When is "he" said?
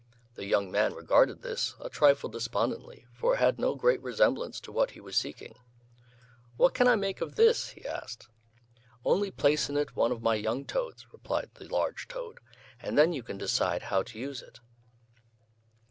4.97-4.99, 7.69-7.85